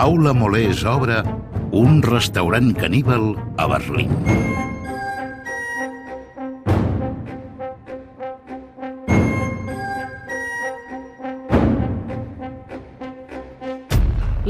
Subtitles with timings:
[0.00, 1.20] Paula Molés obre
[1.76, 4.69] un restaurant caníbal a Berlín.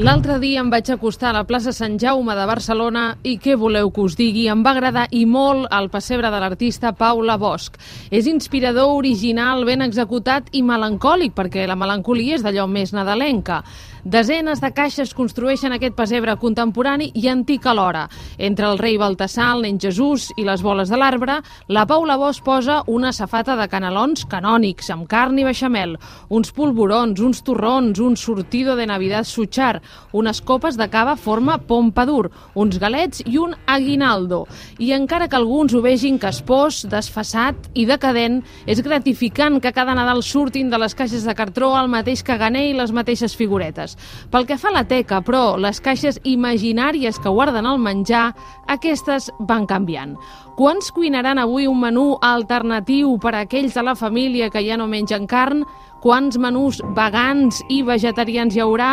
[0.01, 3.91] L'altre dia em vaig acostar a la plaça Sant Jaume de Barcelona i què voleu
[3.93, 4.47] que us digui?
[4.49, 7.77] Em va agradar i molt el pessebre de l'artista Paula Bosch.
[8.09, 13.61] És inspirador, original, ben executat i melancòlic, perquè la melancolia és d'allò més nadalenca.
[14.03, 18.07] Desenes de caixes construeixen aquest pessebre contemporani i antic alhora.
[18.41, 21.35] Entre el rei Baltasar, el nen Jesús i les boles de l'arbre,
[21.69, 25.93] la Paula Bosch posa una safata de canelons canònics, amb carn i beixamel,
[26.33, 29.83] uns polvorons, uns torrons, un sortido de Navidad Suchar,
[30.17, 34.47] unes copes de cava forma pompadour, uns galets i un aguinaldo.
[34.79, 40.25] I encara que alguns ho vegin caspós, desfassat i decadent, és gratificant que cada Nadal
[40.25, 43.90] surtin de les caixes de cartró el mateix caganer i les mateixes figuretes.
[44.31, 48.31] Pel que fa a la teca, però, les caixes imaginàries que guarden el menjar,
[48.71, 50.17] aquestes van canviant.
[50.61, 54.85] Quants cuinaran avui un menú alternatiu per a aquells de la família que ja no
[54.85, 55.63] mengen carn?
[56.03, 58.91] Quants menús vegans i vegetarians hi haurà?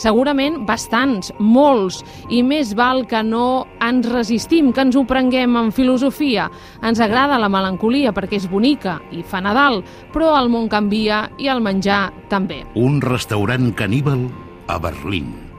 [0.00, 1.98] Segurament bastants, molts,
[2.32, 6.48] i més val que no ens resistim, que ens ho prenguem amb filosofia.
[6.80, 9.82] Ens agrada la melancolia perquè és bonica i fa Nadal,
[10.16, 12.62] però el món canvia i el menjar també.
[12.72, 14.24] Un restaurant caníbal
[14.72, 15.49] a Berlín.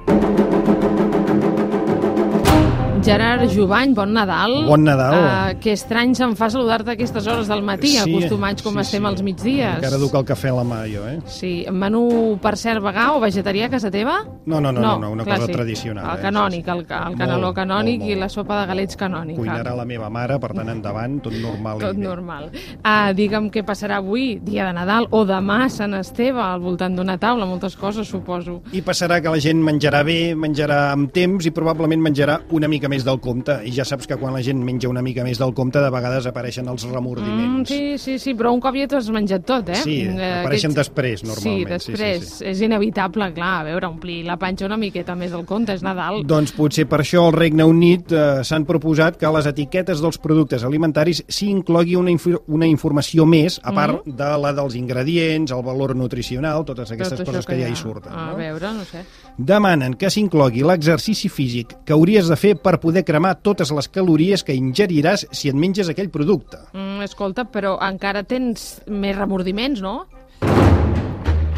[3.03, 4.63] Gerard Jubany, bon Nadal.
[4.67, 5.15] Bon Nadal.
[5.17, 8.79] Uh, que estrany se'm fa saludar-te a aquestes hores del matí, Sí, acostumats com sí,
[8.83, 9.07] estem sí.
[9.09, 9.75] als migdies.
[9.79, 11.15] Encara duc el cafè a la mà, jo, eh?
[11.25, 14.19] Sí, menú per cert vegà o vegetarià a casa teva?
[14.45, 15.55] No, no, no, no, no una cosa clàssic.
[15.55, 16.21] tradicional, El eh?
[16.27, 18.21] canònic, el, el caneló Molt, canònic molt, i molt.
[18.21, 19.39] la sopa de galets canònica.
[19.41, 21.79] Cuinarà la meva mare, per tant, endavant, tot normal.
[21.81, 22.51] Tot i normal.
[22.83, 27.17] Ah, digue'm què passarà avui, dia de Nadal, o demà, Sant Esteve, al voltant d'una
[27.17, 28.61] taula, moltes coses, suposo.
[28.71, 32.87] I passarà que la gent menjarà bé, menjarà amb temps i probablement menjarà una mica
[32.91, 33.55] més del compte.
[33.65, 36.27] I ja saps que quan la gent menja una mica més del compte, de vegades
[36.27, 37.69] apareixen els Mm, remordiments.
[37.71, 39.75] sí, sí, sí, però un cop ja t'ho has menjat tot, eh?
[39.81, 41.57] Sí, Eh, apareixen aquests- després, normalment.
[41.57, 42.19] Sí, després.
[42.27, 45.73] Sí, sí, És inevitable, clar, a veure, omplir la panxa una miqueta més del compte,
[45.73, 46.23] és Nadal.
[46.27, 50.17] Doncs potser per això al Regne Unit eh, s'han proposat que a les etiquetes dels
[50.17, 54.15] productes alimentaris s'hi inclogui una, inf una informació més, a part Mhm.
[54.15, 58.11] de la dels ingredients, el valor nutricional, totes aquestes Tot coses que, ja hi surten.
[58.13, 58.35] A no?
[58.37, 59.03] veure, no sé.
[59.37, 64.43] Demanen que s'inclogui l'exercici físic que hauries de fer per poder cremar totes les calories
[64.43, 66.59] que ingeriràs si et menges aquell producte.
[66.73, 70.01] Mm, escolta, però encara tens més remordiments, no?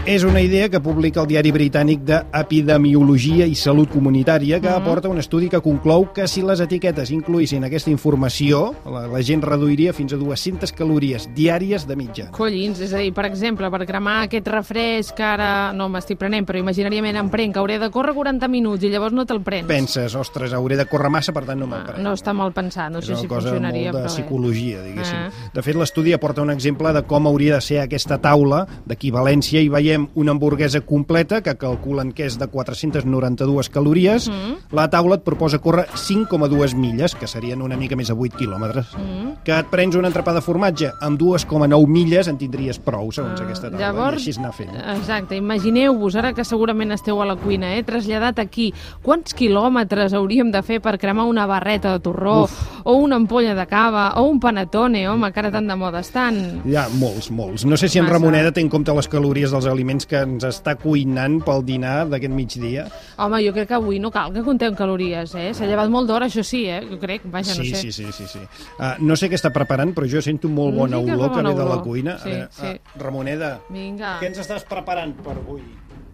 [0.05, 4.75] És una idea que publica el diari britànic d'Epidemiologia i Salut Comunitària que Mhm.
[4.81, 9.41] aporta un estudi que conclou que si les etiquetes incloïssin aquesta informació, la, la gent
[9.41, 12.31] reduiria fins a 200 calories diàries de mitja.
[12.31, 16.45] Collins, és a dir, per exemple, per cremar aquest refresc que ara no m'estic prenent,
[16.45, 19.67] però imaginàriament em prenc, hauré de córrer 40 minuts i llavors no te'l prens.
[19.67, 21.99] Penses, ostres, hauré de córrer massa, per tant no me'l Ah, prenc.
[22.03, 24.21] no està mal pensat, no és sé una si cosa funcionaria, molt de però bé.
[24.21, 25.15] psicologia, diguéssim.
[25.17, 25.29] Ah.
[25.53, 29.69] De fet, l'estudi aporta un exemple de com hauria de ser aquesta taula d'equivalència i
[29.69, 34.29] veiem una hamburguesa completa que calculen que és de 492 calories.
[34.29, 34.73] Mm.
[34.75, 38.93] La taula et proposa córrer 5,2 milles, que serien una mica més de 8 quilòmetres.
[38.97, 39.31] Mm.
[39.45, 43.69] Que et prens un entrepà de formatge amb 2,9 milles en tindries prou, segons aquesta
[43.69, 43.81] taula.
[43.83, 44.73] Llavors, I així anar fent.
[44.95, 50.51] exacte, imagineu-vos, ara que segurament esteu a la cuina, eh, traslladat aquí, quants quilòmetres hauríem
[50.51, 52.47] de fer per cremar una barreta de torró,
[52.83, 56.61] o una ampolla de cava, o un panetone, home, que ara tan de moda estan.
[56.65, 57.65] Ja, molts, molts.
[57.65, 58.13] No sé si en Massa.
[58.13, 62.33] Ramoneda té en compte les calories dels aliments que ens està cuinant pel dinar d'aquest
[62.33, 62.85] migdia.
[63.17, 65.53] Home, jo crec que avui no cal que conteu calories, eh?
[65.53, 66.81] S'ha llevat molt d'hora, això sí, eh?
[66.89, 67.81] Jo crec, vaja, no sí, sé.
[67.81, 68.39] sí, sí, sí, sí.
[68.79, 71.37] Uh, no sé què està preparant, però jo sento molt bona Sí que olor que
[71.37, 71.83] ve bona de la olor.
[71.83, 72.17] cuina.
[72.19, 72.67] Sí, A veure, sí.
[72.95, 74.19] uh, Ramoneda, Vinga.
[74.21, 75.61] què ens estàs preparant per avui?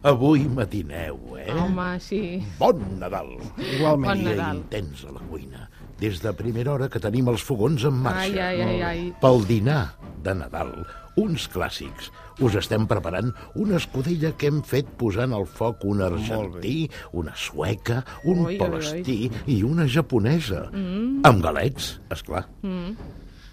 [0.02, 1.52] Avui matineu, eh?
[1.52, 2.40] Home, sí.
[2.58, 3.34] Bon Nadal!
[3.58, 4.08] Igualment.
[4.14, 4.56] Bon Nadal.
[4.62, 5.66] intens a la cuina.
[6.00, 8.22] Des de primera hora que tenim els fogons en marxa.
[8.22, 9.02] Ai, ai, ai, ai.
[9.20, 10.72] Pel dinar de Nadal,
[11.20, 12.08] uns clàssics.
[12.40, 18.04] Us estem preparant una escudella que hem fet posant al foc un argentí, una sueca,
[18.24, 18.60] un Ui, ui, ui.
[18.62, 19.18] palestí
[19.52, 20.70] i una japonesa.
[20.72, 21.20] Mm.
[21.28, 22.46] Amb galets, és clar.
[22.64, 22.96] Mm.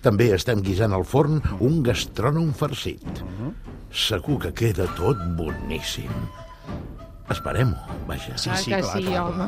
[0.06, 3.25] També estem guisant al forn un gastrònom farcit.
[3.91, 6.12] Segur que queda tot boníssim.
[7.28, 7.75] Esperem-ho,
[8.06, 8.37] vaja.
[8.38, 9.46] Sí, ah, sí, que clar, sí, clar, home.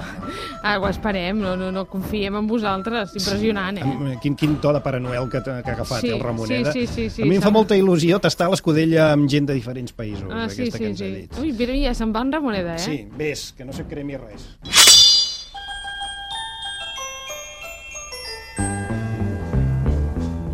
[0.65, 3.13] Ah, ho esperem, no, no, no confiem en vosaltres.
[3.15, 4.17] Impressionant, eh?
[4.21, 6.73] Quin, quin to de Pare Noel que, que ha agafat, Sí, el Ramoneda.
[6.73, 9.55] sí, sí, sí, sí, a mi em fa molta il·lusió tastar l'escudella amb gent de
[9.55, 11.15] diferents països, Ah, sí, aquesta que sí, ens ha sí.
[11.23, 11.39] dit.
[11.39, 12.83] Ui, mira, ja se'n va en Ramoneda, eh?
[12.83, 14.49] Sí, ves, que no se cremi res.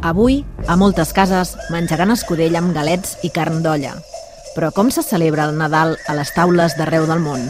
[0.05, 3.95] Avui, a moltes cases, menjaran escudella amb galets i carn d'olla.
[4.55, 7.49] Però com se celebra el Nadal a les taules d'arreu del món?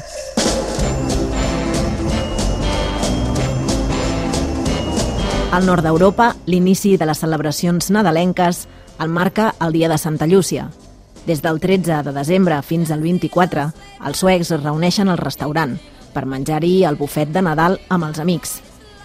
[5.54, 8.64] Al nord d'Europa, l'inici de les celebracions nadalenques
[9.04, 10.70] el marca el dia de Santa Llúcia.
[11.28, 13.68] Des del 13 de desembre fins al 24,
[14.08, 15.76] els suecs es reuneixen al restaurant
[16.16, 18.58] per menjar-hi el bufet de Nadal amb els amics.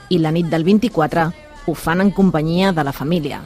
[0.09, 1.29] I la nit del 24
[1.67, 3.43] ho fan en companyia de la família,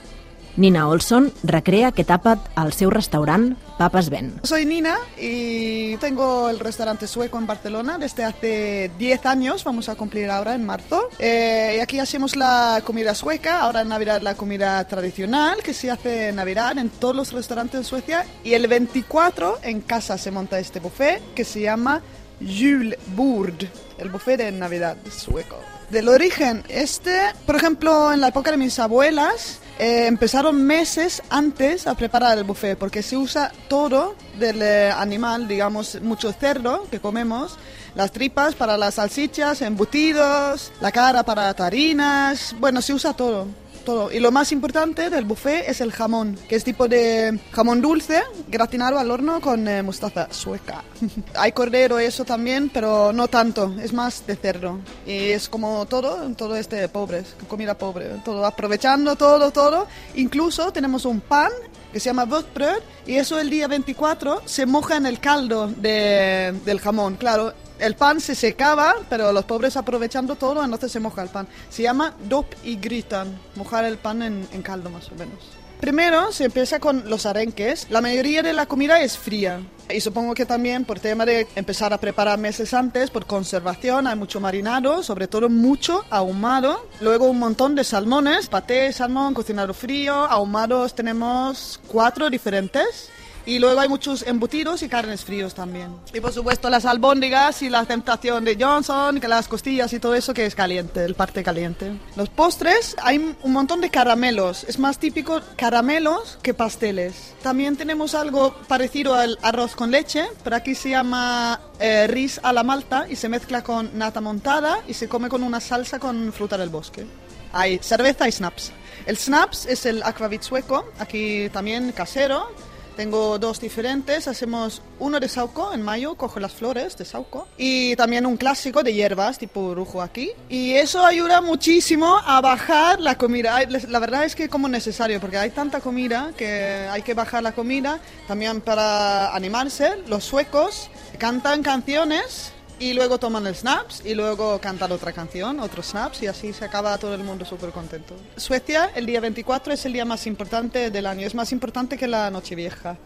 [0.55, 4.39] Nina Olson recrea que tapa al seu restaurant Papas Ben.
[4.43, 9.95] Soy Nina y tengo el restaurante sueco en Barcelona desde hace 10 años, vamos a
[9.95, 11.09] cumplir ahora en marzo.
[11.17, 15.89] Eh, y aquí hacemos la comida sueca, ahora en Navidad la comida tradicional que se
[15.89, 18.25] hace en Navidad en todos los restaurantes de Suecia.
[18.43, 22.01] Y el 24 en casa se monta este buffet que se llama
[22.39, 23.65] Julbord,
[23.97, 25.57] el buffet de Navidad sueco.
[25.89, 31.87] Del origen, este, por ejemplo, en la época de mis abuelas, eh, empezaron meses antes
[31.87, 36.99] a preparar el buffet porque se usa todo del eh, animal, digamos, mucho cerdo que
[36.99, 37.57] comemos,
[37.95, 43.47] las tripas para las salchichas, embutidos, la cara para tarinas, bueno, se usa todo
[43.83, 44.11] todo.
[44.11, 48.21] Y lo más importante del buffet es el jamón, que es tipo de jamón dulce,
[48.47, 50.83] gratinado al horno con eh, mostaza sueca.
[51.35, 54.79] Hay cordero eso también, pero no tanto, es más de cerdo.
[55.05, 59.87] Y es como todo, todo este pobres, comida pobre, todo aprovechando todo, todo.
[60.15, 61.51] Incluso tenemos un pan
[61.91, 66.53] que se llama Wurstbröt y eso el día 24 se moja en el caldo de,
[66.65, 67.15] del jamón.
[67.15, 71.47] Claro, el pan se secaba, pero los pobres aprovechando todo, entonces se moja el pan.
[71.69, 75.37] Se llama dop y gritan, mojar el pan en, caldo más o menos.
[75.79, 77.87] Primero se empieza con los arenques.
[77.89, 79.59] La mayoría de la comida es fría.
[79.93, 84.15] Y supongo que también por tema de empezar a preparar meses antes, por conservación, hay
[84.15, 86.87] mucho marinado, sobre todo mucho ahumado.
[87.01, 90.13] Luego un montón de salmones, paté, salmón, cocinado frío.
[90.13, 93.09] Ahumados tenemos cuatro diferentes.
[93.45, 95.89] Y luego hay muchos embutidos y carnes fríos también.
[96.13, 100.15] Y por supuesto las albóndigas y la tentación de Johnson, que las costillas y todo
[100.15, 101.91] eso que es caliente, el parte caliente.
[102.15, 104.63] Los postres, hay un montón de caramelos.
[104.63, 107.33] Es más típico caramelos que pasteles.
[107.41, 112.53] También tenemos algo parecido al arroz con leche, pero aquí se llama eh, ris a
[112.53, 116.31] la malta y se mezcla con nata montada y se come con una salsa con
[116.31, 117.05] fruta del bosque.
[117.51, 118.71] Hay cerveza y snaps.
[119.05, 122.47] El snaps es el aquavit sueco, aquí también casero
[122.93, 127.95] tengo dos diferentes, hacemos uno de sauco en mayo, cojo las flores de sauco y
[127.95, 130.31] también un clásico de hierbas tipo rujo aquí.
[130.49, 133.59] Y eso ayuda muchísimo a bajar la comida.
[133.89, 137.53] La verdad es que como necesario, porque hay tanta comida que hay que bajar la
[137.53, 137.99] comida.
[138.27, 142.51] También para animarse, los suecos cantan canciones
[142.83, 146.65] y luego toman el snaps y luego cantan otra canción, otros snaps y así se
[146.65, 148.13] acaba todo el mundo súper contento.
[148.35, 152.07] Suecia, el día 24 es el día más importante del año, es más importante que
[152.07, 152.97] la Nochevieja.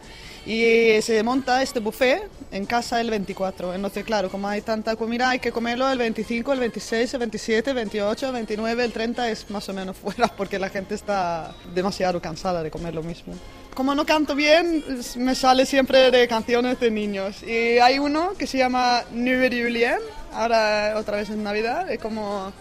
[0.47, 2.21] Y se monta este buffet
[2.51, 3.73] en casa el 24.
[3.73, 7.69] Entonces, claro, como hay tanta comida, hay que comerlo el 25, el 26, el 27,
[7.71, 11.53] el 28, el 29, el 30 es más o menos fuera porque la gente está
[11.75, 13.33] demasiado cansada de comer lo mismo
[13.75, 14.83] como no canto bien,
[15.17, 17.43] me sale siempre de canciones de niños.
[17.43, 19.99] Y hay uno que se llama Nu Julien,
[20.33, 22.51] ahora otra vez en Navidad, es como...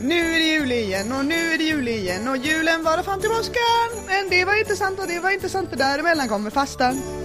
[0.00, 3.30] Nu är och det jul och julen var fram till
[4.06, 7.15] Men det var inte sant och det var inte sant för däremellan kommer fastan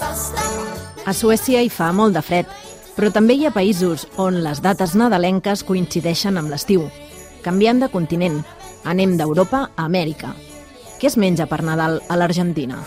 [0.00, 2.46] Fastan A Suècia hi fa molt de fred
[3.00, 6.84] però també hi ha països on les dates nadalenques coincideixen amb l'estiu.
[7.40, 8.42] Canviant de continent,
[8.84, 10.34] anem d'Europa a Amèrica.
[11.00, 12.82] Què es menja per Nadal a l'Argentina?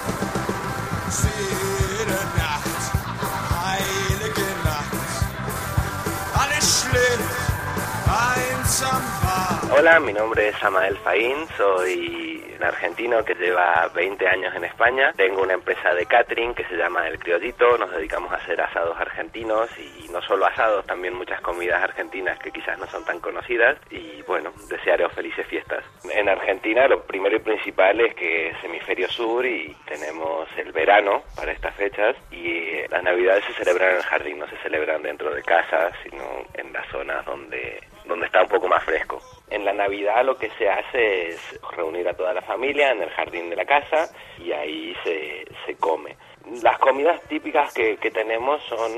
[9.76, 15.12] Hola, mi nombre es Amael Faín, soy argentino que lleva 20 años en España.
[15.16, 17.78] Tengo una empresa de catering que se llama El Criollito.
[17.78, 22.52] Nos dedicamos a hacer asados argentinos y no solo asados, también muchas comidas argentinas que
[22.52, 23.78] quizás no son tan conocidas.
[23.90, 25.84] Y bueno, desearos felices fiestas.
[26.10, 31.24] En Argentina lo primero y principal es que es hemisferio sur y tenemos el verano
[31.36, 35.34] para estas fechas y las navidades se celebran en el jardín, no se celebran dentro
[35.34, 39.22] de casa, sino en las zonas donde, donde está un poco más fresco.
[39.50, 43.10] En la Navidad lo que se hace es reunir a toda la familia en el
[43.12, 46.16] jardín de la casa y ahí se, se come.
[46.62, 48.92] Las comidas típicas que, que, tenemos son,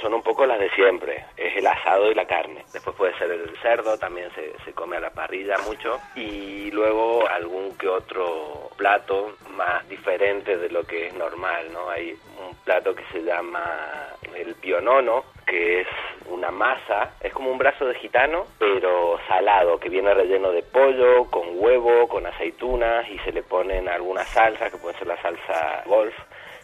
[0.00, 2.64] son un poco las de siempre, es el asado y la carne.
[2.70, 5.98] Después puede ser el cerdo, también se, se come a la parrilla mucho.
[6.16, 11.88] Y luego algún que otro plato más diferente de lo que es normal, ¿no?
[11.88, 13.64] Hay un plato que se llama
[14.34, 15.88] el pionono, que es
[16.30, 21.26] una masa, es como un brazo de gitano, pero salado, que viene relleno de pollo,
[21.30, 25.82] con huevo, con aceitunas y se le ponen algunas salsas, que puede ser la salsa
[25.84, 26.14] golf,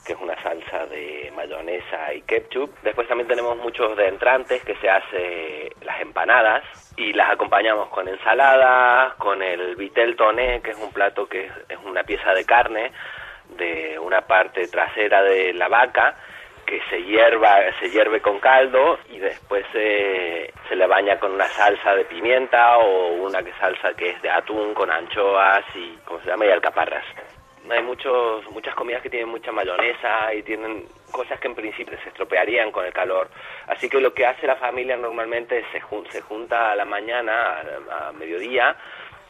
[0.07, 2.71] que es una salsa de mayonesa y ketchup.
[2.83, 6.64] Después también tenemos muchos de entrantes que se hace las empanadas
[6.97, 11.78] y las acompañamos con ensaladas, con el vitel toné, que es un plato que es
[11.85, 12.90] una pieza de carne
[13.59, 16.16] de una parte trasera de la vaca
[16.69, 21.47] que se hierva, se hierve con caldo y después se, se le baña con una
[21.47, 26.21] salsa de pimienta o una que salsa que es de atún con anchoas y, ¿cómo
[26.21, 26.45] se llama?
[26.45, 27.07] Y alcaparras.
[27.71, 32.11] Hay muchos, muchas comidas que tienen mucha mayonesa y tienen cosas que en principio se
[32.11, 33.29] estropearían con el calor.
[33.67, 37.63] Así que lo que hace la familia normalmente es se, se junta a la mañana,
[37.91, 38.77] a mediodía,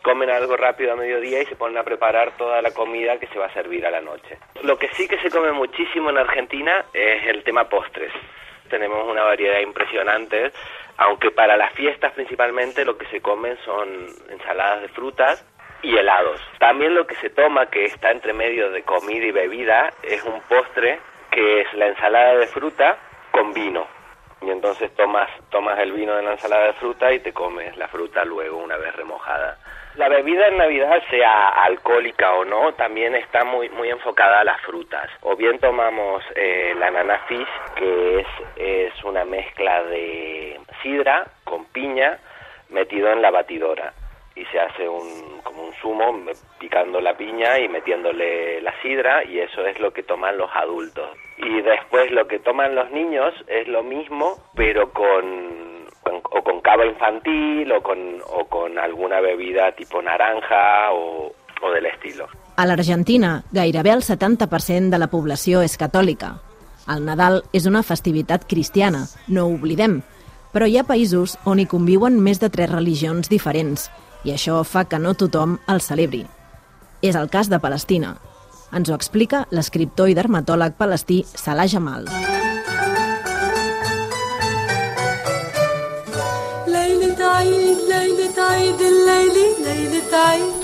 [0.09, 3.39] comen algo rápido a mediodía y se ponen a preparar toda la comida que se
[3.39, 4.39] va a servir a la noche.
[4.63, 8.11] Lo que sí que se come muchísimo en Argentina es el tema postres.
[8.71, 10.51] Tenemos una variedad impresionante,
[10.97, 15.47] aunque para las fiestas principalmente lo que se comen son ensaladas de frutas
[15.83, 16.41] y helados.
[16.59, 20.41] También lo que se toma, que está entre medio de comida y bebida, es un
[20.49, 21.01] postre
[21.31, 22.97] que es la ensalada de fruta
[23.31, 23.87] con vino.
[24.41, 27.89] Y entonces tomas, tomas el vino de la ensalada de fruta y te comes la
[27.89, 29.59] fruta luego una vez remojada.
[29.97, 34.61] La bebida en Navidad, sea alcohólica o no, también está muy, muy enfocada a las
[34.63, 35.11] frutas.
[35.23, 38.27] O bien tomamos eh, la nana fish, que es,
[38.57, 42.19] es una mezcla de sidra con piña
[42.71, 43.93] metido en la batidora
[44.39, 46.15] y se hace un, como un zumo
[46.61, 51.11] picando la piña y metiéndole la sidra y eso es lo que toman los adultos.
[51.39, 56.87] Y después lo que toman los niños es lo mismo pero con o con cava
[56.87, 62.29] infantil o con, o con alguna bebida tipo naranja o, o del estilo.
[62.57, 66.35] A l'Argentina, gairebé el 70% de la població és catòlica.
[66.89, 70.01] El Nadal és una festivitat cristiana, no ho oblidem,
[70.53, 73.91] però hi ha països on hi conviuen més de tres religions diferents
[74.25, 76.25] i això fa que no tothom el celebri.
[77.03, 78.17] És el cas de Palestina.
[78.75, 82.11] Ens ho explica l'escriptor i dermatòleg palestí Salah Jamal.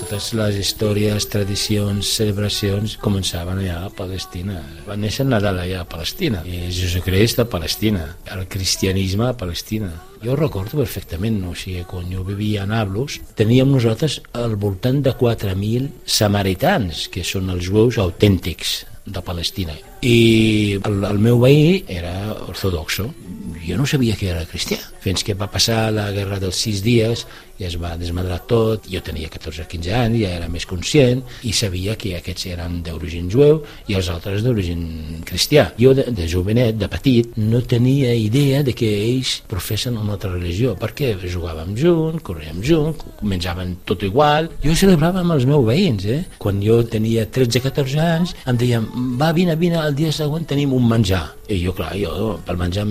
[0.05, 4.61] Totes les històries, tradicions, celebracions començaven allà a Palestina.
[4.87, 9.91] Va néixer Nadal allà a Palestina, i Jesucrist a Palestina, el cristianisme a Palestina.
[10.23, 15.15] Jo recordo perfectament, o sigui, quan jo vivia a Nablus, teníem nosaltres al voltant de
[15.19, 19.75] 4.000 samaritans, que són els jueus autèntics de Palestina.
[20.01, 22.15] I el, el meu veí era
[22.47, 23.09] ortodoxo.
[23.65, 24.79] Jo no sabia que era cristià.
[25.01, 27.25] Fins que va passar la guerra dels sis dies
[27.59, 28.87] i es va desmadrar tot.
[28.91, 32.81] Jo tenia 14 o 15 anys, ja era més conscient i sabia que aquests eren
[32.85, 35.69] d'origen jueu i els altres d'origen cristià.
[35.79, 40.33] Jo de, de jovenet, de petit, no tenia idea de que ells professen una altra
[40.33, 44.49] religió, perquè jugàvem junts, corríem junts, menjaven tot igual.
[44.63, 46.21] Jo celebrava amb els meus veïns, eh?
[46.41, 48.85] Quan jo tenia 13-14 anys, em deien,
[49.19, 51.25] va, vine, vine, el dia següent tenim un menjar.
[51.45, 52.87] I jo, clar, jo pel menjar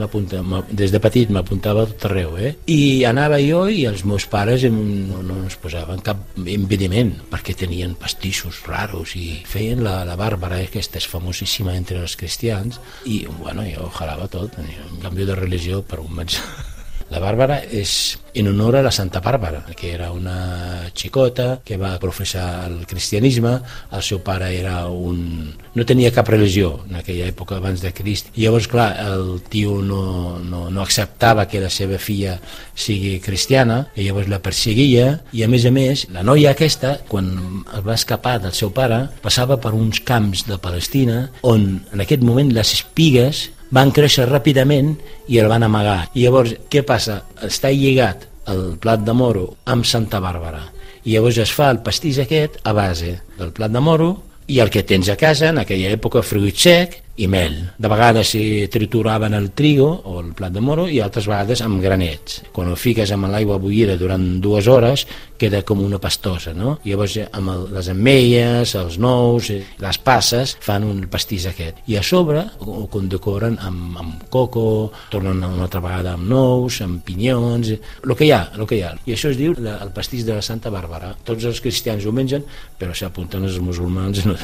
[0.71, 2.55] des de petit m'apuntava a tot arreu, eh?
[2.71, 7.97] I anava jo i els meus pares no, no ens posaven cap impediment perquè tenien
[8.01, 13.25] pastissos raros i feien la, la Bàrbara, eh, aquesta és famosíssima entre els cristians, i,
[13.41, 16.47] bueno, jo jalava tot, un canvi de religió per un menjar.
[17.13, 21.93] La Bàrbara és en honor a la Santa Bàrbara, que era una xicota que va
[22.03, 23.53] professar el cristianisme,
[23.93, 25.53] el seu pare era un...
[25.75, 29.79] no tenia cap religió en aquella època abans de Crist, i llavors, clar, el tio
[29.83, 32.39] no, no, no acceptava que la seva filla
[32.75, 37.31] sigui cristiana, i llavors la perseguia, i a més a més, la noia aquesta, quan
[37.69, 42.25] es va escapar del seu pare, passava per uns camps de Palestina, on en aquest
[42.27, 44.95] moment les espigues van créixer ràpidament
[45.29, 46.11] i el van amagar.
[46.15, 47.23] I llavors, què passa?
[47.43, 50.63] Està lligat el plat de moro amb Santa Bàrbara.
[51.05, 54.11] I llavors es fa el pastís aquest a base del plat de moro
[54.47, 57.55] i el que tens a casa, en aquella època, fruit sec, i mel.
[57.79, 61.83] De vegades s'hi trituraven el trigo o el plat de moro i altres vegades amb
[61.83, 62.41] granets.
[62.55, 65.07] Quan ho fiques amb l'aigua bullida durant dues hores
[65.39, 66.77] queda com una pastosa, no?
[66.87, 71.83] I llavors amb el, les ametlles, els nous, eh, les passes fan un pastís aquest.
[71.91, 74.67] I a sobre ho condecoren amb, amb coco,
[75.13, 78.85] tornen una altra vegada amb nous, amb pinyons, el que hi ha, el que hi
[78.87, 78.95] ha.
[79.07, 81.13] I això es diu la, el pastís de la Santa Bàrbara.
[81.27, 82.47] Tots els cristians ho mengen,
[82.79, 84.39] però s'apunten els musulmans no.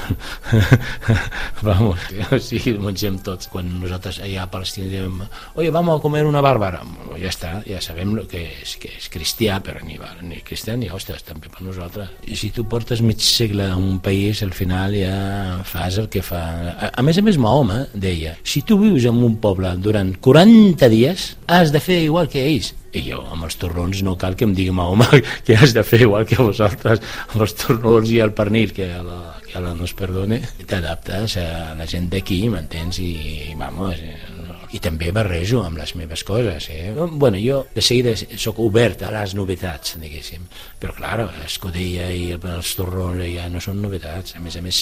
[1.67, 2.11] Vamos,
[2.43, 3.49] sí i mengem tots.
[3.53, 5.21] Quan nosaltres allà a Palestina diem,
[5.55, 6.83] oye, vamos a comer una bàrbara,
[7.21, 11.25] ja està, ja sabem que és, que és cristià, però ni, ni cristià ni hòsties,
[11.29, 12.11] també per nosaltres.
[12.27, 16.25] I si tu portes mig segle a un país, al final ja fas el que
[16.27, 16.43] fa...
[16.73, 20.91] A, a més a més, Mahoma deia, si tu vius en un poble durant 40
[20.93, 24.47] dies, has de fer igual que ells i jo, amb els torrons no cal que
[24.49, 25.07] em digui Mahoma
[25.47, 26.03] que has de fer?
[26.07, 29.95] Igual que vosaltres amb els torrons i el pernil que la, que la no es
[29.95, 30.41] perdone.
[30.67, 32.99] T'adaptes a la gent d'aquí m'entens?
[33.03, 34.01] I vamos
[34.71, 36.93] i també barrejo amb les meves coses eh?
[36.95, 40.47] bueno, jo de seguida sóc obert a les novetats diguéssim.
[40.81, 44.37] Però clar, l'escudella i els torrons ja no són novetats.
[44.39, 44.79] A més a més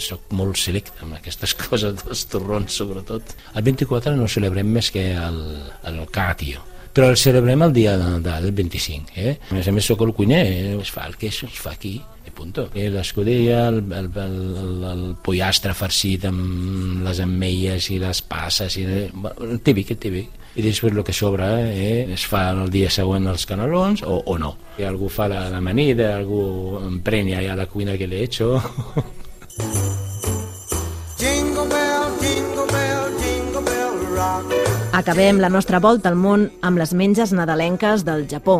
[0.00, 3.36] sóc molt selecte amb aquestes coses dels torrons sobretot.
[3.54, 5.40] El 24 no celebrem més que el,
[5.88, 9.36] el Catio però el celebrem el dia del 25 eh?
[9.50, 10.72] a més a més sóc el cuiner eh?
[10.80, 11.94] es fa el que es fa aquí
[12.26, 18.22] i punto eh, l'escudella el, el, el, el, pollastre farcit amb les ametlles i les
[18.26, 22.70] passes i, el típic, el típic i després el que sobra eh, es fa el
[22.74, 25.62] dia següent els canelons o, o no i algú fa la, la
[26.10, 26.44] algú
[26.82, 28.56] emprenya ja la cuina que l'he hecho
[35.00, 38.58] Acabem la nostra volta al món amb les menges nadalenques del Japó.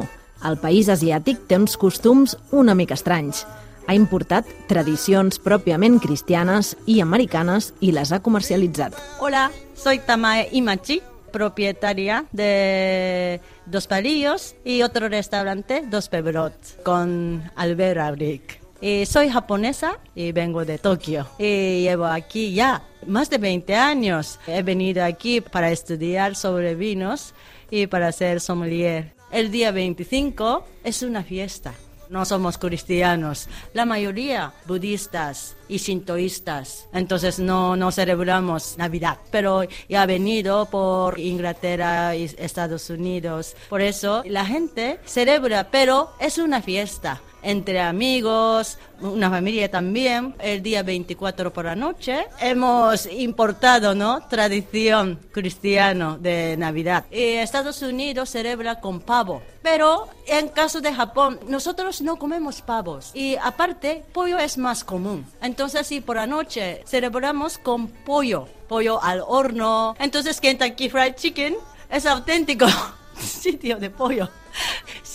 [0.49, 3.42] El país asiàtic té uns costums una mica estranys.
[3.85, 8.97] Ha importat tradicions pròpiament cristianes i americanes i les ha comercialitzat.
[9.20, 18.00] Hola, soy Tamae Imachi, propietaria de Dos Palillos y otro restaurante, Dos Pebrots, con Albert
[18.00, 18.59] Abric.
[18.80, 21.26] Y soy japonesa y vengo de Tokio.
[21.38, 24.38] Y llevo aquí ya más de 20 años.
[24.46, 27.34] He venido aquí para estudiar sobre vinos
[27.70, 29.12] y para ser sommelier.
[29.30, 31.75] El día 25 es una fiesta.
[32.08, 36.88] No somos cristianos, la mayoría budistas y sintoístas.
[36.92, 39.62] Entonces no, no celebramos Navidad, pero
[39.96, 43.54] ha venido por Inglaterra y Estados Unidos.
[43.68, 50.35] Por eso la gente celebra, pero es una fiesta entre amigos, una familia también.
[50.38, 54.26] El día 24 por la noche hemos importado, ¿no?
[54.28, 57.04] Tradición cristiana de Navidad.
[57.11, 59.42] Y Estados Unidos celebra con pavo.
[59.62, 63.10] Pero en caso de Japón, nosotros no comemos pavos.
[63.14, 65.26] Y aparte, pollo es más común.
[65.43, 68.49] Entonces, sí, por la noche celebramos con pollo.
[68.69, 69.97] Pollo al horno.
[69.99, 71.56] Entonces, Kentucky Fried Chicken
[71.91, 72.67] es auténtico
[73.21, 74.28] sitio de pollo.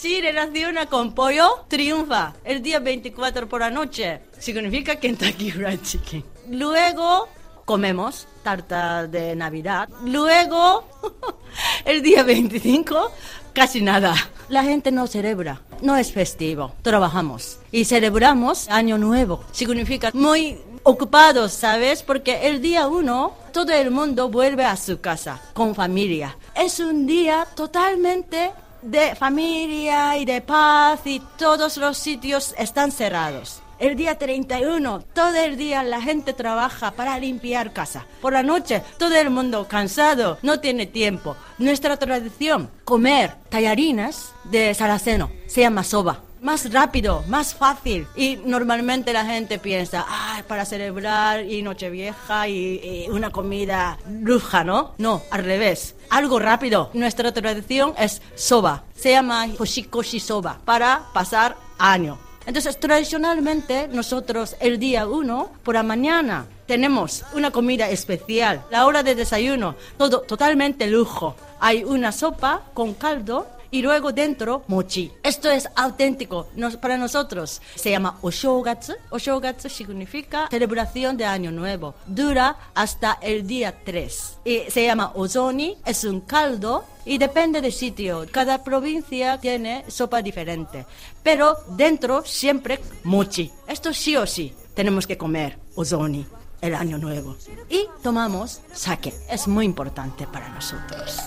[0.06, 2.36] Si relaciona con pollo, triunfa.
[2.44, 6.24] El día 24 por la noche significa Kentucky Fried Chicken.
[6.52, 7.28] Luego
[7.66, 9.90] comemos tarta de Navidad.
[10.04, 10.84] Luego,
[11.86, 13.14] el día 25,
[13.52, 14.14] casi nada.
[14.48, 19.44] La gente no celebra, no es festivo, trabajamos y celebramos Año Nuevo.
[19.54, 22.04] Significa muy ocupados, ¿sabes?
[22.04, 26.38] Porque el día 1 todo el mundo vuelve a su casa con familia.
[26.56, 28.52] Es un día totalmente
[28.86, 33.62] de familia y de paz y todos los sitios están cerrados.
[33.78, 38.06] El día 31, todo el día la gente trabaja para limpiar casa.
[38.22, 41.36] Por la noche, todo el mundo cansado, no tiene tiempo.
[41.58, 48.08] Nuestra tradición, comer tallarinas de saraceno, se llama soba más rápido, más fácil.
[48.16, 54.64] Y normalmente la gente piensa, ah, para celebrar y Nochevieja y, y una comida bruja,
[54.64, 54.94] ¿no?
[55.00, 55.96] No, al revés.
[56.12, 56.92] Algo rápido.
[56.94, 58.84] Nuestra tradición es soba.
[58.96, 62.20] Se llama hoshikoshi soba para pasar año.
[62.46, 68.64] Entonces, tradicionalmente, nosotros el día uno, por la mañana, tenemos una comida especial.
[68.70, 71.36] La hora de desayuno, todo totalmente lujo.
[71.60, 75.12] Hay una sopa con caldo y luego dentro mochi.
[75.22, 77.62] Esto es auténtico nos, para nosotros.
[77.76, 78.94] Se llama Oshogatsu.
[79.10, 81.94] Oshogatsu significa celebración de Año Nuevo.
[82.08, 84.38] Dura hasta el día 3.
[84.46, 88.26] Y se llama Ozoni, es un caldo y depende del sitio.
[88.32, 90.86] Cada provincia tiene sopa diferente.
[91.22, 93.52] Pero dentro siempre mochi.
[93.68, 96.26] Esto sí o sí tenemos que comer Ozoni
[96.62, 97.36] el año nuevo.
[97.70, 99.14] Y tomamos sake.
[99.30, 101.20] Es muy importante para nosotros.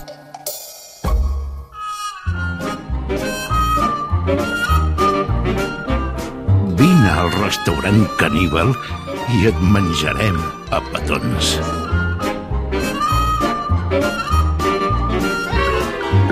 [6.79, 8.69] Vine al restaurant Caníbal
[9.39, 10.37] i et menjarem
[10.69, 11.57] a petons.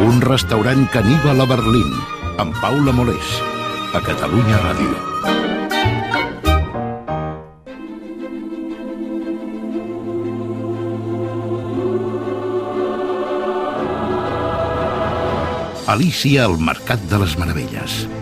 [0.05, 1.89] Un restaurant caníbal a Berlín,
[2.37, 3.37] amb Paula Molés,
[3.97, 5.16] a Catalunya Ràdio.
[15.87, 18.16] Alicia al Mercat de les Meravelles.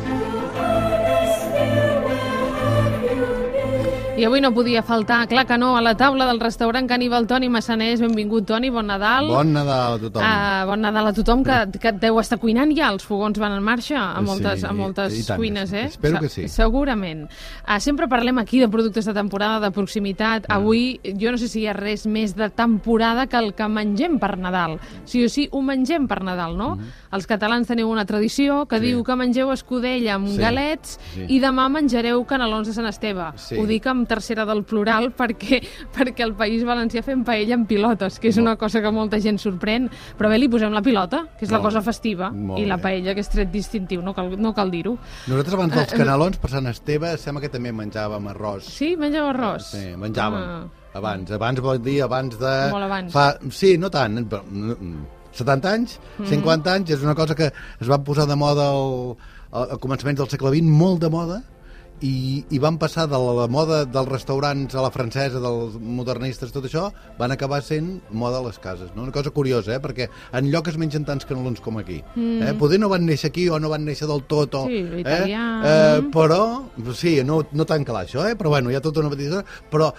[4.17, 7.49] I avui no podia faltar, clar que no, a la taula del restaurant Caníbal Toni
[7.51, 7.99] Massanés.
[7.99, 9.27] Benvingut, Toni, bon Nadal.
[9.27, 10.23] Bon Nadal a tothom.
[10.23, 12.93] Uh, bon Nadal a tothom, que, que deu estar cuinant ja.
[12.95, 15.83] Els fogons van en marxa a moltes, Sí, a moltes i tant, cuines, eh?
[15.91, 16.45] espero que sí.
[16.47, 17.25] Segurament.
[17.67, 20.47] Uh, sempre parlem aquí de productes de temporada, de proximitat.
[20.47, 20.61] Ah.
[20.61, 24.15] Avui, jo no sé si hi ha res més de temporada que el que mengem
[24.23, 24.77] per Nadal.
[25.03, 26.77] Sí o sí, ho mengem per Nadal, no?
[27.11, 28.79] Els catalans teniu una tradició que.
[28.79, 28.93] Sí.
[28.93, 30.37] diu que mengeu escudella amb Sí.
[30.39, 31.25] galets Sí.
[31.35, 33.33] i demà menjareu canelons de Sant Esteve.
[33.35, 33.57] Sí.
[33.59, 35.59] Ho dic amb tercera del plural perquè,
[35.95, 39.37] perquè el País Valencià fem paella amb pilotes, que és una cosa que molta gent
[39.41, 42.77] sorprèn, però bé, li posem la pilota, que és la cosa festiva, Molt i la
[42.77, 44.97] paella, que és tret distintiu, no cal, no cal dir-ho.
[45.27, 48.63] Nosaltres abans dels Eh, canelons per Sant Esteve sembla que també menjàvem arròs.
[48.71, 49.71] Sí, mengeu arròs?
[49.75, 50.41] Sí, menjàvem.
[50.41, 50.63] Ah.
[50.95, 52.53] Abans, abans vol dir abans de...
[52.71, 53.11] Molt abans.
[53.11, 56.25] Fa, sí, no tant, però, mm, 70 anys, Mhm.
[56.29, 59.17] 50 anys, és una cosa que es va posar de moda al,
[59.51, 61.41] al, començaments del segle XX, molt de moda,
[62.03, 66.67] i, i van passar de la, moda dels restaurants a la francesa, dels modernistes, tot
[66.67, 68.91] això, van acabar sent moda a les cases.
[68.95, 69.05] No?
[69.05, 69.81] Una cosa curiosa, eh?
[69.83, 72.01] perquè en lloc es mengen tants canelons com aquí.
[72.15, 72.41] Mm.
[72.49, 72.55] Eh?
[72.59, 75.21] Poder no van néixer aquí o no van néixer del tot, o, Sí, eh?
[75.35, 76.41] Eh, però,
[76.97, 78.35] sí, no, no tan clar això, eh?
[78.39, 79.45] però bueno, hi ha tota una petita...
[79.71, 79.91] Però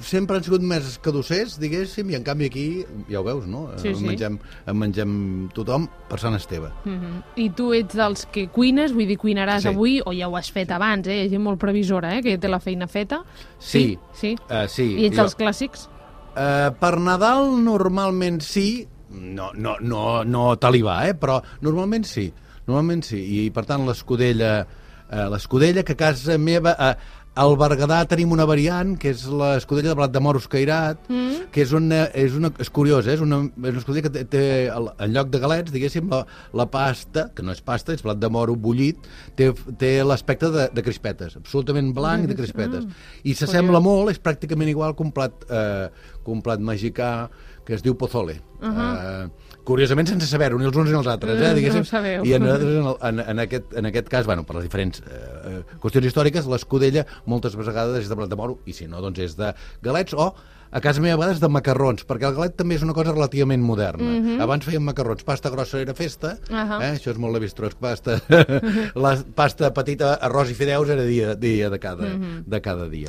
[0.00, 2.64] sempre han sigut més caducers, diguéssim, i en canvi aquí,
[3.10, 3.68] ja ho veus, no?
[3.76, 4.04] Sí, En sí.
[4.06, 6.70] Mengem, en mengem tothom per Sant Esteve.
[6.84, 7.22] Mhm.
[7.36, 9.68] I tu ets dels que cuines, vull dir, cuinaràs Sí.
[9.68, 11.22] avui, o ja ho has fet abans, eh?
[11.22, 12.22] Hi ha gent molt previsora, eh?
[12.22, 13.22] Que ja té la feina feta.
[13.58, 13.98] Sí.
[14.12, 14.36] Sí?
[14.50, 14.94] Uh, sí.
[14.98, 15.88] I ets jo- dels clàssics?
[16.36, 21.14] Uh, per Nadal normalment sí, no, no, no, no talibà, eh?
[21.14, 22.32] però normalment sí,
[22.66, 24.66] normalment sí, i per tant l'escudella,
[25.10, 29.92] uh, l'escudella que a casa meva, uh, al Berguedà tenim una variant, que és l'escudella
[29.92, 31.50] de blat de moro escairat, Mm.
[31.54, 33.14] que és una, és una, és curiós, eh?
[33.14, 36.24] és una, és una escudella que té, té el- en lloc de galets, diguéssim, la,
[36.52, 39.06] la pasta, que no és pasta, és blat de moro bullit,
[39.38, 42.84] té, té l'aspecte de, de crispetes, absolutament blanc i de crispetes.
[43.24, 45.88] I s'assembla molt, és pràcticament igual que un plat, eh,
[46.24, 47.28] que un plat mexicà
[47.64, 48.40] que es diu pozole.
[48.60, 49.24] Uh -huh.
[49.26, 51.84] eh, curiosament sense saber-ho, ni els uns ni els altres, Mm, eh, no diguéssim.
[51.84, 52.24] ho sabeu.
[52.24, 55.02] I a nosaltres, en, el, en, en, aquest, en aquest cas, bueno, per les diferents
[55.04, 59.02] eh, eh, qüestions històriques, l'escudella moltes vegades és de blat de moro, i si no,
[59.04, 59.52] doncs és de
[59.84, 60.32] galets, o
[60.70, 63.62] a casa meva a vegades de macarrons, perquè el galet també és una cosa relativament
[63.64, 64.04] moderna.
[64.04, 64.40] Mhm.
[64.44, 66.80] Abans fèiem macarrons, pasta grossa era festa, Ahà.
[66.84, 66.90] eh?
[66.98, 68.18] això és molt levistrós, pasta,
[68.94, 72.44] la pasta petita, arròs i fideus era dia, dia de, cada, Mhm.
[72.46, 73.08] de cada dia.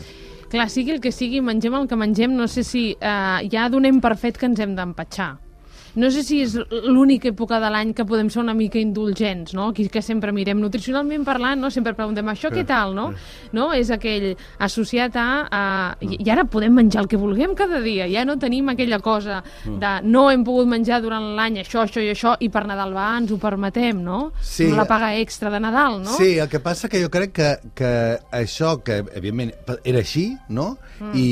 [0.50, 4.00] Clar, sigui el que sigui, mengem el que mengem, no sé si eh, ja donem
[4.02, 5.38] per fet que ens hem d'empatxar.
[5.95, 9.69] No sé si és l'única època de l'any que podem ser una mica indulgents, no?
[9.73, 11.71] Aquí que sempre mirem nutricionalment parlant, no?
[11.73, 13.10] Sempre preguntem això què tal, no?
[13.56, 13.69] No?
[13.73, 15.63] És aquell associat a, a...
[16.06, 19.39] I i ara podem menjar el que vulguem cada dia, ja no tenim aquella cosa
[19.65, 23.08] de no hem pogut menjar durant l'any això, això i això, i per Nadal va,
[23.17, 24.19] ens ho permetem, no?
[24.45, 24.69] Sí.
[24.75, 26.17] La paga extra de Nadal, no?
[26.17, 27.91] Sí, el que passa que jo crec que, que
[28.36, 30.73] això, que evidentment era així, no?
[30.99, 31.13] Mm.
[31.15, 31.28] I,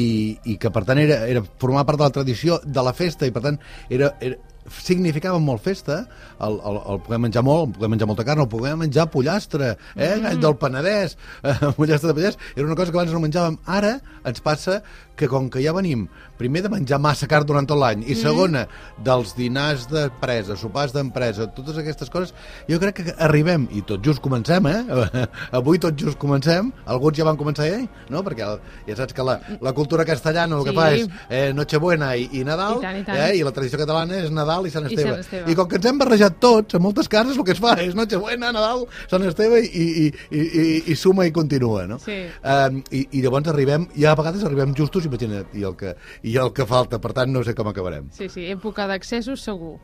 [0.54, 3.36] I que per tant era, era formar part de la tradició de la festa i
[3.36, 4.40] per tant era, era
[4.70, 6.02] significava molt festa,
[6.44, 9.76] el, el, el poder menjar molt, el poder menjar molta carn, el poder menjar pollastre,
[9.96, 10.16] eh?
[10.18, 10.24] Mm.
[10.28, 13.58] gall del Penedès, eh, pollastre de Penedès, era una cosa que abans no menjàvem.
[13.66, 14.82] Ara ens passa
[15.18, 16.04] que com que ja venim,
[16.38, 18.22] primer de menjar massa carn durant tot l'any, i Mm.
[18.22, 18.68] segona,
[19.04, 22.34] dels dinars d'empresa, sopars d'empresa, totes aquestes coses,
[22.70, 24.84] jo crec que arribem, i tot just comencem, eh?
[25.58, 28.22] Avui tot just comencem, alguns ja van començar ahir, no?
[28.26, 30.76] Perquè el, ja saps que la, la cultura castellana el que Sí.
[30.78, 33.18] fa és eh, Nochebuena i, i Nadal, I tant, i tant.
[33.18, 33.32] Eh?
[33.40, 35.10] i la tradició catalana és Nadal i Sant I Esteve.
[35.12, 35.52] Sant Esteve.
[35.52, 37.94] I com que ens hem barrejat tots, en moltes cases el que es fa és
[37.94, 42.00] Nochebuena, Nadal, Sant Esteve i, i, i, i, i suma i continua, no?
[42.00, 42.18] Sí.
[42.42, 45.94] Um, i, I llavors arribem, ja a vegades arribem justos, imagina't, i el que,
[46.24, 48.10] i el que falta, per tant no sé com acabarem.
[48.18, 49.76] Sí, sí, època d'accessos segur.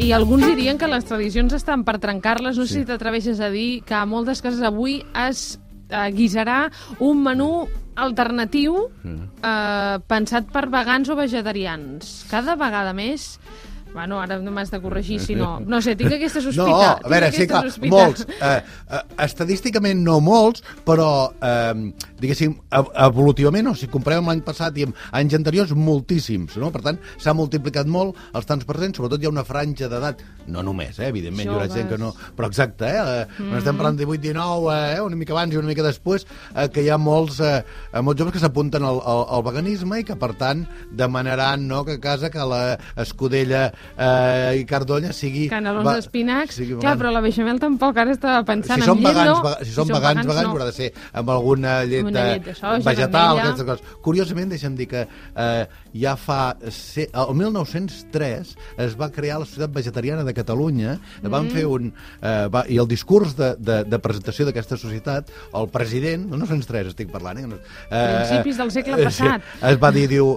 [0.00, 2.56] I alguns dirien que les tradicions estan per trencar-les.
[2.56, 2.78] No sé Sí.
[2.80, 5.58] si t'atreveixes a dir que a moltes cases avui es
[5.90, 6.62] eh, guisarà
[7.04, 7.50] un menú
[8.00, 12.24] alternatiu eh, pensat per vegans o vegetarians.
[12.30, 13.34] Cada vegada més...
[13.92, 15.58] Bueno, ara no m'has de corregir si no...
[15.66, 16.66] No sé, tinc aquesta sospita.
[16.66, 17.90] No, a veure, sí, clar, sospita.
[17.94, 18.26] molts.
[18.38, 18.50] Eh,
[18.96, 21.08] eh, estadísticament no molts, però,
[21.42, 26.54] eh, diguéssim, ev- evolutivament, o si comparem amb l'any passat i amb anys anteriors, moltíssims,
[26.62, 26.70] no?
[26.74, 30.22] Per tant, s'ha multiplicat molt els tants per cent, sobretot hi ha una franja d'edat,
[30.50, 32.12] no només, eh, evidentment, hi haurà gent que no...
[32.36, 33.26] Però exacte, eh?
[33.40, 33.58] Mm.
[33.58, 36.90] estem parlant de 18-19, eh, una mica abans i una mica després, eh, que hi
[36.94, 40.32] ha molts, eh, eh, molts joves que s'apunten al, al, al veganisme i que, per
[40.38, 40.62] tant,
[40.94, 45.46] demanaran no, que a casa que la escudella eh, i Cardonya sigui...
[45.50, 46.56] Canelons va- d'espinacs.
[46.60, 49.42] sigui Clar, però la beixamel tampoc, ara estava pensant si són en llet, vegans, no.
[49.46, 50.54] vega- si són vegans, vegans, no.
[50.54, 53.94] haurà de ser amb alguna llet, Amb una eh, llet de soja, vegetal, aquestes coses.
[54.04, 55.66] Curiosament, deixa'm dir que eh,
[56.04, 56.40] ja fa...
[56.70, 58.54] Se, el 1903
[58.86, 61.30] es va crear la Societat Vegetariana de Catalunya, mm.
[61.32, 61.90] van fer un...
[62.20, 66.92] Eh, va, I el discurs de, de, de presentació d'aquesta societat, el president, no 1903
[66.92, 67.58] estic parlant, eh, no-
[67.90, 69.44] eh, Principis del segle eh, passat.
[69.52, 70.32] Sí, es va dir, diu,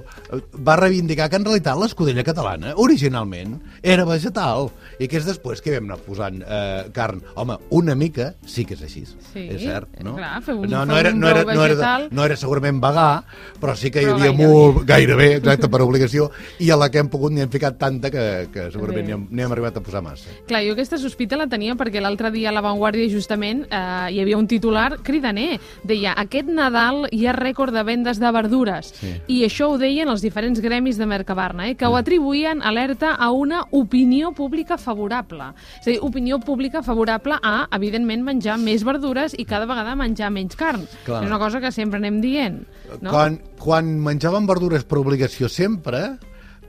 [0.65, 3.32] va reivindicar que en realitat l'escudella catalana, originalment,
[3.81, 4.69] era vegetal,
[4.99, 7.21] i que és després que vam anar posant eh, carn.
[7.35, 10.15] Home, una mica sí que és així, Sí, és cert, no?
[10.15, 12.07] clar, fer un- no, no, era, no, era, no, era, vegetal.
[12.11, 13.23] no era segurament vegà,
[13.59, 14.47] però sí que hi havia gairebé.
[14.47, 18.11] molt, gairebé, exacte, per obligació, i a la que hem pogut n'hi hem ficat tanta
[18.11, 20.29] que, que segurament n'hi hem, hem arribat a posar massa.
[20.47, 24.19] Clar, jo aquesta sospita la tenia perquè l'altre dia a La Vanguardia justament eh, hi
[24.21, 25.59] havia un titular cridaner.
[25.83, 28.93] Deia, aquest Nadal hi ha rècord de vendes de verdures.
[28.99, 29.13] Sí.
[29.27, 33.29] I això ho deien els diferents gremis de Mercabarna, eh, que ho atribuïen alerta a
[33.31, 35.53] una opinió pública favorable.
[35.79, 40.33] És a dir, opinió pública favorable a, evidentment, menjar més verdures i cada vegada menjar
[40.33, 40.83] menys carn.
[41.07, 41.23] Clar.
[41.23, 42.61] És una cosa que sempre anem dient.
[42.99, 43.13] No?
[43.13, 46.03] Quan, quan menjàvem verdures per obligació sempre,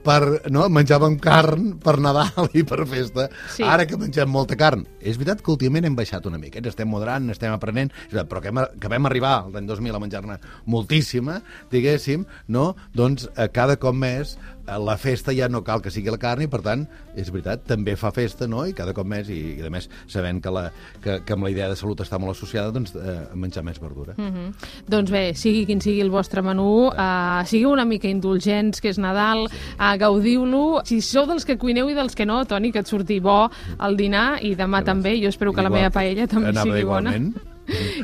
[0.05, 0.21] per,
[0.53, 3.27] no, menjàvem carn per Nadal i per festa.
[3.55, 3.65] Sí.
[3.65, 4.85] Ara que mengem molta carn.
[5.01, 7.91] És veritat que últimament hem baixat una mica, ens estem moderant, estem aprenent,
[8.29, 10.37] però que, hem, que vam arribar l'any 2000 a menjar-ne
[10.71, 11.39] moltíssima,
[11.73, 12.67] diguéssim, no?
[12.95, 16.45] doncs eh, cada cop més eh, la festa ja no cal que sigui la carn
[16.45, 18.63] i per tant, és veritat, també fa festa no?
[18.65, 20.65] i cada cop més, i, i a més sabent que, la,
[21.03, 24.15] que, que amb la idea de salut està molt associada doncs eh, menjar més verdura.
[24.17, 24.69] Mm -hmm.
[24.89, 28.97] Doncs bé, sigui quin sigui el vostre menú, uh, sigueu una mica indulgents, que és
[28.97, 30.81] Nadal, uh, gaudiu-lo.
[30.85, 33.49] Si sou dels que cuineu i dels que no, Toni, que et surti bo
[33.79, 37.11] el dinar, i demà també, jo espero que la Igual- meva paella també sigui bona.
[37.11, 37.35] igualment.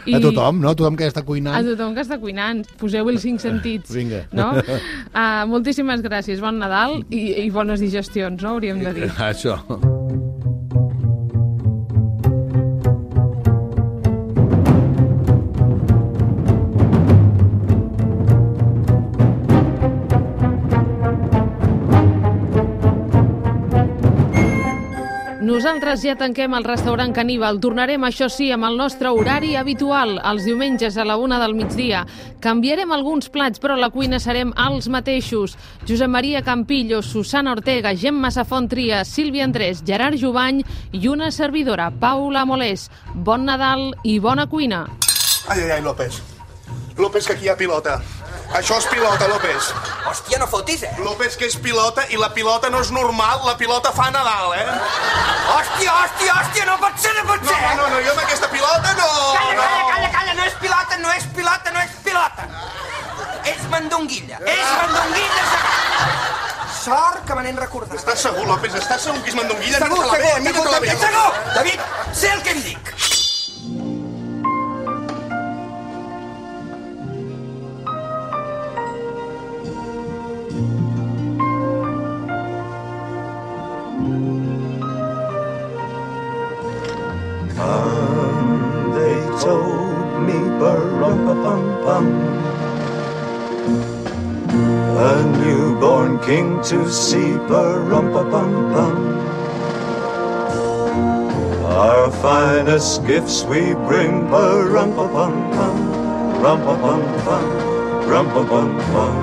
[0.05, 0.69] I- A tothom, no?
[0.71, 1.65] A tothom que està A cuinant.
[1.65, 3.93] tothom que està cuinant, poseu-hi els cinc sentits.
[3.93, 4.25] Vinga.
[4.31, 4.51] No?
[4.57, 8.55] Uh, moltíssimes gràcies, bon Nadal i, i bones digestions, no?
[8.55, 9.09] Hauríem de dir.
[9.21, 9.59] Això.
[25.61, 27.59] Nosaltres ja tanquem el restaurant Caníbal.
[27.61, 31.99] Tornarem, això sí, amb el nostre horari habitual, els diumenges a la una del migdia.
[32.41, 35.53] Canviarem alguns plats, però la cuina serem els mateixos.
[35.85, 40.63] Josep Maria Campillo, Susana Ortega, Gemma Safont Trias, Sílvia Andrés, Gerard Jubany
[40.97, 42.87] i una servidora, Paula Molés.
[43.13, 44.87] Bon Nadal i bona cuina.
[45.45, 46.23] Ai, ai, ai, López.
[46.97, 47.99] López, que aquí hi ha pilota.
[48.51, 49.69] Això és pilota, López.
[50.09, 50.91] Hòstia, no fotis, eh?
[50.99, 54.65] López, que és pilota, i la pilota no és normal, la pilota fa Nadal, eh?
[55.53, 57.55] Hòstia, hòstia, hòstia, no pot ser, no pot ser!
[57.61, 59.07] no, no, no jo amb aquesta pilota no...
[59.37, 59.61] Calla, no.
[59.63, 62.49] calla, calla, calla, no és pilota, no és pilota, no és pilota.
[63.53, 65.45] És mandonguilla, és mandonguilla.
[66.81, 67.95] Sort que me n'hem recordat.
[68.01, 68.75] Estàs segur, López?
[68.81, 69.79] Estàs segur que és mandonguilla?
[69.79, 70.87] Segur, Mira-te-la bé, segur, segur, mira-te-la bé.
[70.91, 71.55] David, segur!
[71.55, 72.93] David, sé el que em dic.
[96.63, 98.95] to see Barumpa-bum-bum.
[101.65, 105.77] Our finest gifts we bring, Barumpa-bum-bum,
[106.43, 107.45] Rumpa-bum-bum,
[108.05, 109.15] Rumpa-bum-bum.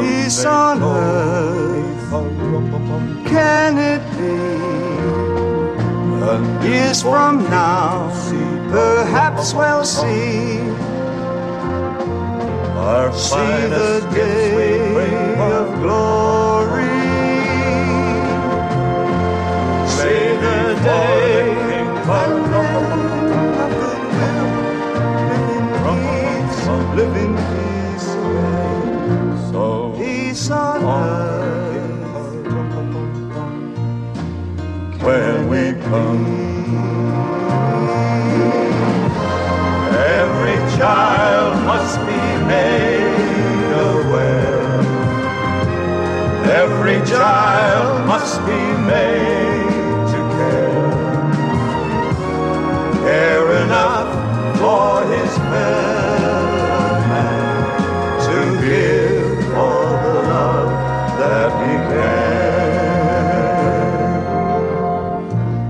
[0.00, 2.10] Peace on earth,
[3.26, 4.62] can it be?
[6.66, 8.08] Years from now,
[8.70, 10.60] perhaps we'll see
[12.82, 14.80] our see the day
[15.38, 16.82] of glory.
[19.86, 22.42] See the day of
[26.96, 28.08] live in peace,
[29.50, 29.64] so
[29.96, 31.52] peace on earth.
[35.02, 36.26] When we come.
[39.94, 41.51] Every child
[46.84, 50.90] Every child must be made to care.
[53.06, 54.10] Care enough
[54.58, 56.42] for his fellow
[57.12, 57.54] man
[58.26, 60.70] to give all the love
[61.20, 62.98] that he can.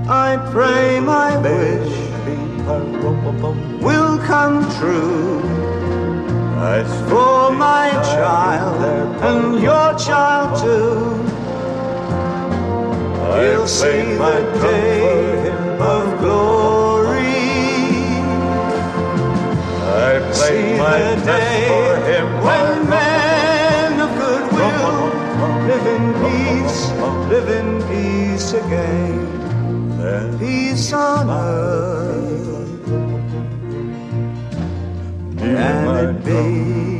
[0.09, 1.93] I pray my wish
[2.67, 2.81] uh,
[3.83, 5.43] will come true.
[6.57, 6.89] As
[13.63, 15.49] He'll see the day
[15.79, 17.21] of glory.
[19.87, 24.97] I played my day for him when men of goodwill
[25.69, 26.91] live in peace,
[27.31, 29.29] live in peace again.
[30.39, 32.89] Peace on earth,
[35.39, 36.92] and it be.